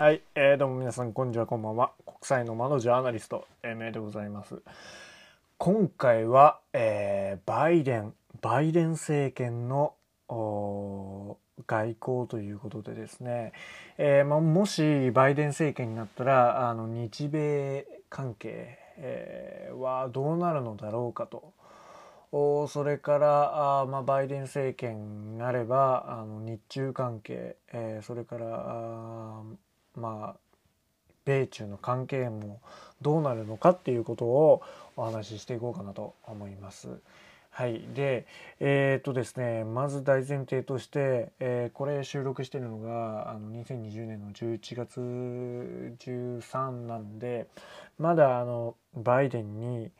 [0.00, 1.92] はい、えー、どうも皆さんこんにちはこんばんは。
[2.06, 4.62] 国際の窓ジャーナリスト MA でございます。
[5.58, 9.92] 今回は、えー、バイデンバイデン政権の
[10.26, 11.36] 外
[11.66, 13.52] 交ということでですね、
[13.98, 21.52] えーま、もしバイデン政権になったらあの日米関係、えーはどうなるのだろうかと。
[22.32, 29.42] おそれからあ、ま、バイデン政権になればあの日中関係、えーそれからあ
[30.00, 30.40] まあ
[31.24, 32.60] 米中の関係も
[33.02, 34.62] どうなるのかっていうことを
[34.96, 36.88] お話ししていこうかなと思います。
[37.50, 38.26] はい、で
[38.60, 45.00] えっ、とですねまず大前提として、えーこれ収録してるのがあの2020年の11月
[45.98, 47.46] 13なんで
[47.98, 49.90] まだあのバイデンに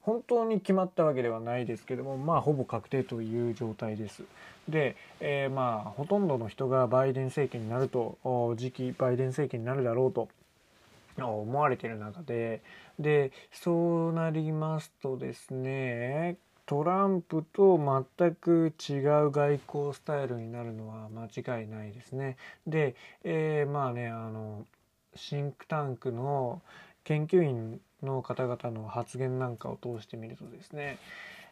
[0.00, 4.22] 本当に決まったわけではないですけどもまあほぼ確定という状態です。
[4.68, 8.18] で、えーまあほとんどの人がバイデン政権になると
[8.56, 10.28] 次期バイデン政権になるだろうと
[11.18, 12.60] 思われている中で
[12.98, 22.36] でそうなりますとですねトランプと全く違う外交スタイルになるのは間違いないですね。
[22.66, 24.66] で、えーまあねあの
[25.14, 26.60] シンクタンクの
[27.04, 30.98] 研究員の方々の発言なんかを通してみるとですね、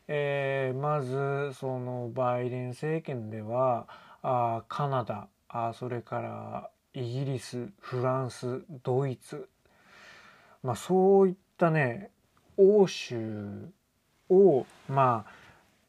[0.09, 3.87] えーまずそのバイデン政権では
[4.23, 9.49] あカナダあそれからイギリスフランスドイツ
[10.63, 12.11] まあそういったね
[12.57, 13.69] 欧州
[14.29, 15.33] をまあ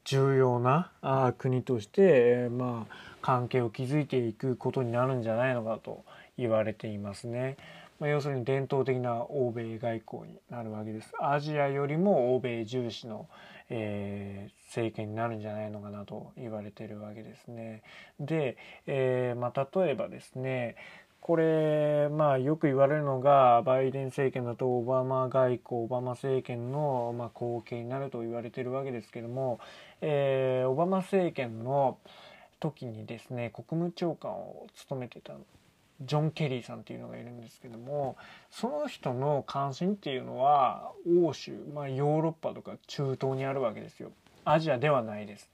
[0.04, 6.06] 重要なあ国として、えーまあ関係を築いていくことになるんじゃないのかと
[6.38, 7.58] 言われていますね。
[8.00, 11.12] まあ、要するに伝統的な欧米外交になるわけです。
[11.20, 13.28] アジアよりも欧米重視の、
[13.70, 17.82] えー政権になるんじゃないのかなと言われてるわけですね。
[18.20, 20.76] で、えーまあ、例えばですね
[21.22, 29.59] これまあよく言われるのがバイデン政権だとオバマ外交オバマ政権のまあ後継になると言われてるわけですけども、
[30.02, 31.98] えーオバマ政権の
[32.59, 35.34] 時にですね国務長官を務めてた
[36.01, 38.17] ジョン・ケリーさんっていうのがいるんですけども
[38.51, 40.91] その人の関心っていうのは
[41.23, 44.11] 欧州、まあ、ヨーロッパとか中東にあるわけですよ
[44.44, 45.50] アジアではないです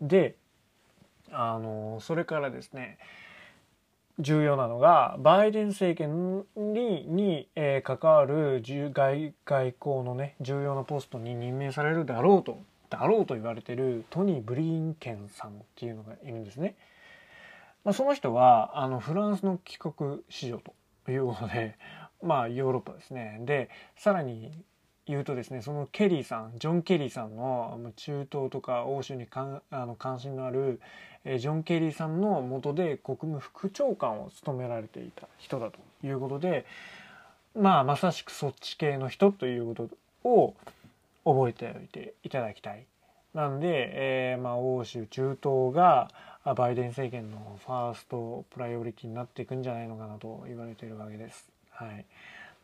[0.00, 0.34] で
[1.30, 2.98] あのそれからですね
[4.20, 12.58] 重要なのがバイデン政権にに、えー関わる外外交のね重要なポストに任命されるだろうと
[12.90, 16.76] だろうと言われてるトニー・ブリンケンさんっていうのがいるんですね。
[17.84, 20.60] まあ、その人はあのフランスの帰国子女
[21.04, 21.76] ということで、
[22.22, 24.64] まあ、ヨーロッパですねでさらに
[25.06, 30.80] 言うとですねそのケリーさんジョン・ケリーさんの中東とか欧州にかんあの関心のある
[31.24, 36.64] えジョン・ケリーさんの下で国務副長官を務められていた人だということで
[37.54, 39.88] まあまさしくそっち系の人というこ
[40.22, 40.54] とを
[41.24, 42.86] 覚えておいていただきたい。
[43.34, 46.08] なんで、えーまあ、欧州中東が
[46.54, 51.48] バイデン政権のファーストプライオリティになっていくんじゃないのかなと言われているわけです。
[51.70, 52.04] はい、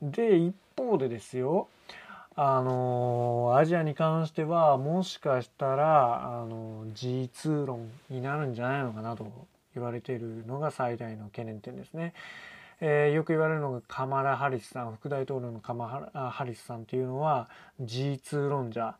[0.03, 1.66] で一方でですよ
[2.36, 9.26] あのアジアに関してはもしかしたらあの G2 論になるんじゃないのかなと
[9.75, 12.14] 言われているのが最大の懸念点ですね。
[12.80, 17.48] えーよく言われるのがカマラ・ハリスさん副大統領のカマラ・ハリスさんっていうのは
[17.82, 18.97] G2 論者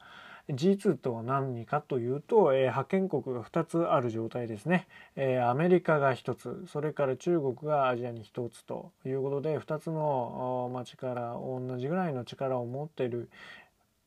[0.55, 13.29] G2 とは何かというと、えー覇権国が2つある状態ですね、えーアメリカが1つそれから中国がアジアに1つということで2つの、おまあ、力同じぐらいの力を持っている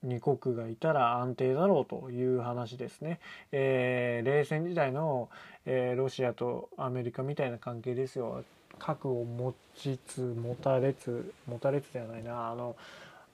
[0.06, 3.20] 2国がいたら安定だろうという話ですね。
[3.52, 5.30] えー冷戦時代の、
[5.66, 8.44] えーロシアとアメリカみたいな関係ですよ。
[8.80, 12.76] 核を持ちつ持たれつ持たれつではないなあの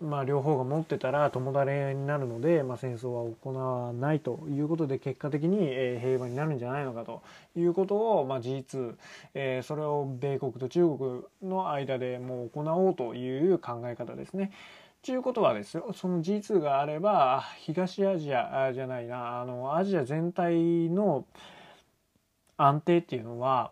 [0.01, 7.21] まあ両方が持ってたら共だれになるので、まあ、戦争は行わないということで結果的に、えー平和になるんじゃないのかと
[7.55, 8.95] いうことを、まあ、G2、
[9.33, 14.51] えーそれを米国と中国の間でもう行おうという考え方ですね。
[15.01, 21.25] ということはですよその G2 があれば東アジアじゃないなあのアジア全体の
[22.57, 23.71] 安定っていうのは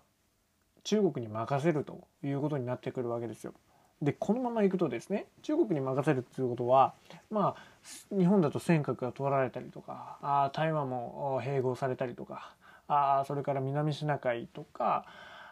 [0.84, 3.54] 中国に任せるということになってくるわけですよ。
[4.02, 6.94] でこのままいくとですね中国に任せるということは
[7.32, 12.54] まあ日本だと尖閣が取られたりとかあ台湾も併合されたりとか
[12.88, 15.06] あそれから南シナ海とか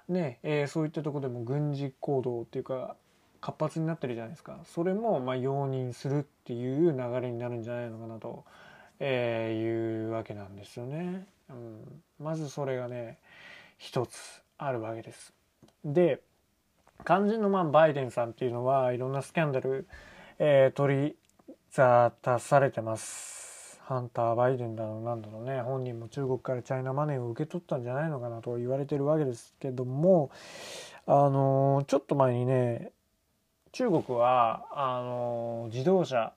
[0.07, 2.95] ね、えーそういったとこでも軍事行動っていうか
[3.41, 8.43] 活発になってるじゃないですかそれもまあ容認するっていう流れになるんじゃないのかなと、
[8.99, 11.27] えーいうわけなんですよね。
[11.49, 13.17] うん、まずそれがね
[13.77, 15.33] 一つあるわけです。
[15.83, 16.21] で
[17.05, 19.87] 肝心のまあバイデンさんっていうのはいろんなスキャンダル、
[20.39, 21.15] えー、取り
[21.69, 23.79] 沙汰されてます。
[23.83, 30.31] ハンター・バイデンだろうなんだろうね本人も中国からチャイナマネーを受け取ったんじゃないのかなと言われてるわけですけども
[31.05, 32.89] あのちょっと前にね
[33.73, 36.33] 中国はあの自動車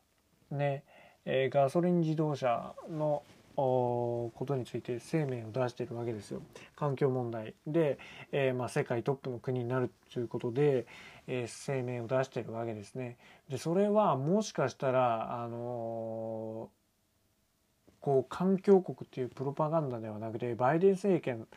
[0.51, 0.83] ね、
[1.25, 3.23] えガソリン自動車の
[3.59, 6.43] ことについて声明を出しているわけですよ
[6.77, 7.99] 環境問題で、
[8.31, 10.87] えー、まあ、世界トップの国になるということで、
[11.27, 13.17] えー、声明を出しているわけですね。
[13.49, 21.49] でそれはもしかしたら、あのー、こう環境国っていうプロパガンダではなくてバイデン政権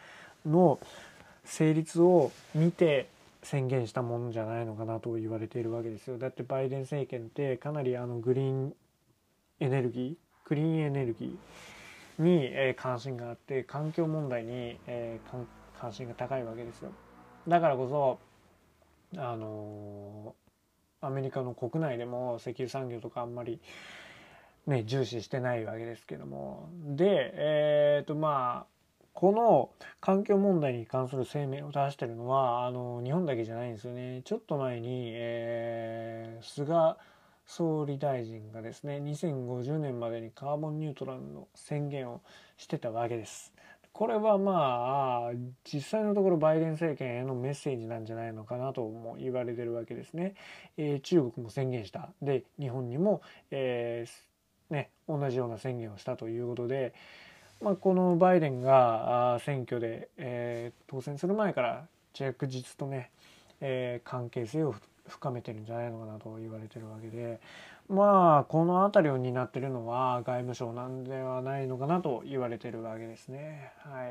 [0.44, 0.80] の
[1.46, 3.10] 成立を見て
[3.44, 6.18] 宣言したものじゃないのかなと言われているわけですよ。
[6.18, 8.74] だってバイデン政権ってかなりあのグリーン
[9.60, 11.81] エネルギークリーンエネルギー
[12.22, 15.20] に、え関心があって環境問題に、え
[15.80, 16.92] 関心が高いわけですよ。
[17.48, 20.36] だからこそあの
[21.02, 23.60] アメリカの国内でも石油産業とかあんまり
[24.68, 28.72] ね重視してないわけですけどもでえっ、ー、とまあ
[29.14, 29.70] この
[30.00, 34.22] 環境問題に関する声明を出してるのはあの日本だけじゃないんですよね。
[34.24, 36.96] ちょっと前に、えー、菅
[37.52, 42.22] 総理大臣がですね2050年までにカーボンニュートラルの宣言を
[42.56, 43.52] してたわけです。
[43.92, 45.32] これはまあ
[45.66, 50.36] 実際のところバイデン政権へのメッセージなんじゃないのかなとも言われてるわけですね。
[50.78, 53.22] えー、中国も宣言したで日本にも、
[53.52, 56.94] えー、ね、同じような宣言をしたということで、
[57.60, 63.12] まあ、このバイデンが選挙で、えー、当選する前から着実とね、
[63.60, 64.74] え関係性を
[65.12, 67.40] 深めてるんじゃないのかなと言われてるわけで
[67.90, 73.72] まあこの辺りを担ってるのは外務省なんではないのかなと言われてるわけですね。
[73.80, 74.08] は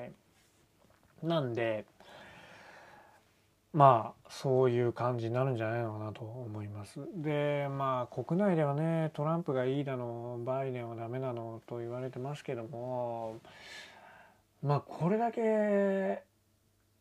[1.22, 1.86] い、なんで
[3.72, 7.00] まあそういう感じになるんじゃないのかなと思います。
[7.16, 13.38] でまあ国内ではねトランプがいいだのバイデンはダメなのと言われてますけども
[14.62, 16.22] まあこれだけ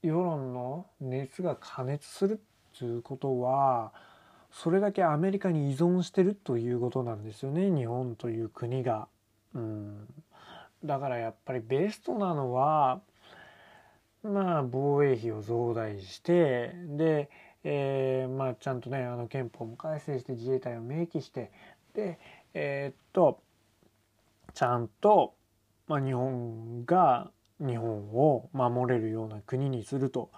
[0.01, 2.41] 世論の熱が過熱する
[2.79, 3.91] ということは
[4.51, 9.09] それだけアメリカに依存してるということなんですよね日本という国が。
[9.53, 10.07] うん、
[10.85, 13.01] だからやっぱりベストなのは
[14.23, 17.29] まあ防衛費を増大してで、
[17.65, 21.51] えー、まあちゃんとねあの憲法も改正して自衛隊を明記して
[21.93, 22.17] で
[22.53, 23.41] えー、っと
[24.53, 25.33] ちゃんと、
[25.87, 27.29] まあ、日本が
[27.59, 30.29] 日本を守れるような国にすると。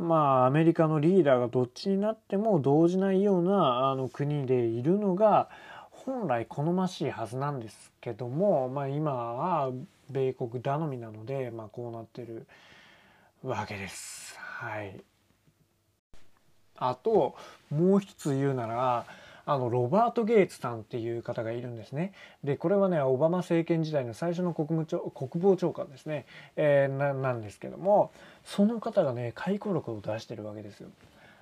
[0.00, 5.50] まあアメリカのリーダーがどっちになっても動じないようなあの国でいるのが
[5.90, 9.70] 本来好ましいはずなんですけども、まあ、今は
[10.08, 12.46] 米国頼みなので、まあ、こうなってる
[13.44, 14.38] わけです。
[14.38, 14.98] はい、
[16.76, 17.36] あと
[17.70, 19.04] もう一つ言うなら
[19.50, 22.12] あのロバート・ゲイツさんっていう方がいるんですね。
[22.44, 26.24] でこれはねオバマ政権時代の最初の国務長国防長官ですね、
[26.54, 28.12] えー、ななんですけども
[28.44, 30.88] その方がね回顧録を出してるわけですよ。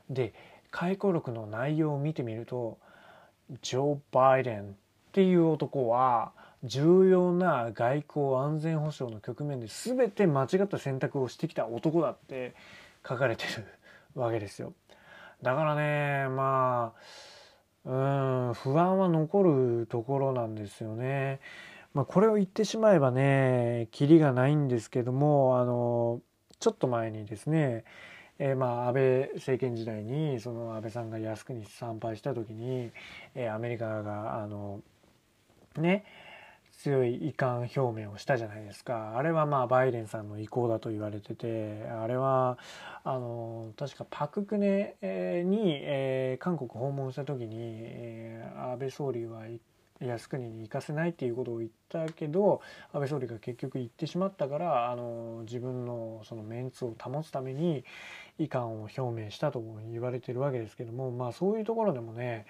[0.08, 0.32] で
[0.70, 2.78] 回顧録の内容を見てみると
[3.60, 4.64] ジョー・バイデンっ
[5.12, 6.32] ていう男は
[6.64, 12.54] 重要な外交安全保障の局面で全て間違った選択をしてきた男だって
[13.06, 13.66] 書かれてる
[14.14, 14.72] わけですよ。
[15.42, 17.37] だからねまあ
[17.84, 21.40] うん不安は残るところなんですよね。
[21.94, 26.20] まあ、これを言ってしまえばねキリがないんですけどもあの
[26.60, 27.84] ちょっと前にですね、
[28.38, 32.90] えー、まあ安倍政権時代にその安倍さんが靖国参拝した時に、
[33.34, 34.80] えー、アメリカがあの
[35.76, 36.04] ね
[36.78, 39.16] 強い遺憾表明をしたじゃないですか。
[39.16, 42.56] あれはまあバイデンさんの意向だと言われててあれは
[43.02, 49.42] あの確かパク・クネに、えー、韓国訪問した時に、えー、安倍総理は
[50.00, 52.60] 靖国に行かせないっていうことを言ったけど
[52.92, 57.84] 安倍総理が結局行ってしまったからあの自分のそのメンツを保つために
[58.38, 62.46] 遺憾を表明したと言われてるわけですけどもまあそういうところでもね、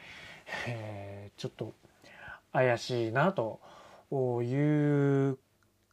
[0.66, 1.72] えー、ちょっと
[2.52, 3.60] 怪しいなと
[4.10, 4.42] と。
[4.42, 5.38] いう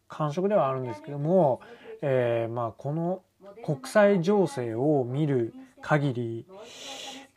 [0.08, 1.62] 感触ではあるんですけども、
[2.02, 3.22] えー、まあこの
[3.64, 6.46] 国際情勢を見る限り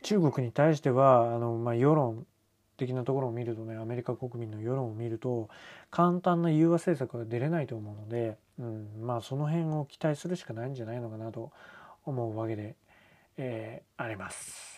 [0.03, 2.25] 中国に対してはあの、まあ、世論
[2.77, 5.49] 的なところを見るとねアメリカ国民の世論を見ると
[5.91, 11.51] 簡単な融和政策が出れないと思うので、うん、まあその辺を期待するしかないんじゃないのかなと
[12.05, 12.75] 思うわけで、
[13.37, 14.69] えー、あります。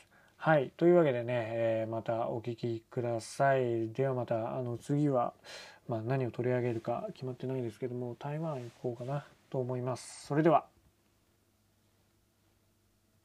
[0.43, 0.71] はい。
[0.75, 3.89] というわけでね、えー、またお聴きください。
[3.89, 5.35] ではまた、あの、次は、
[5.87, 10.27] まあ、何を取り上げるか決まってないですけども台湾行こうかなと思います。
[10.27, 10.65] それでは